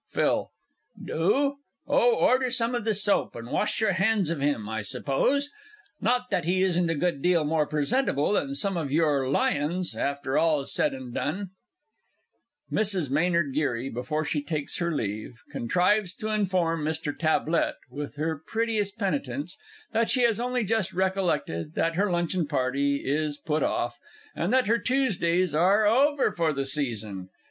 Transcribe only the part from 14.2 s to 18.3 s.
she takes her leave, contrives to inform MR. TABLETT, _with